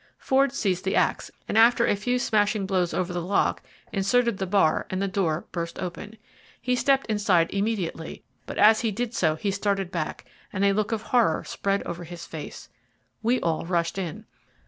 Ford 0.17 0.51
seized 0.51 0.83
the 0.83 0.95
axe, 0.95 1.29
and 1.47 1.59
after 1.59 1.85
a 1.85 1.95
few 1.95 2.17
smashing 2.17 2.65
blows 2.65 2.91
over 2.91 3.13
the 3.13 3.21
lock 3.21 3.61
inserted 3.93 4.39
the 4.39 4.47
bar 4.47 4.87
and 4.89 4.99
the 4.99 5.07
door 5.07 5.45
burst 5.51 5.77
open. 5.77 6.17
He 6.59 6.75
stepped 6.75 7.05
inside 7.05 7.51
immediately, 7.53 8.23
but 8.47 8.57
as 8.57 8.79
he 8.79 8.89
did 8.89 9.13
so 9.13 9.35
he 9.35 9.51
started 9.51 9.91
back 9.91 10.25
and 10.51 10.65
a 10.65 10.73
look 10.73 10.91
of 10.91 11.03
horror 11.03 11.43
spread 11.43 11.83
over 11.83 12.03
his 12.03 12.25
face. 12.25 12.67
We 13.21 13.39
all 13.41 13.67
rushed 13.67 13.99
in. 13.99 14.25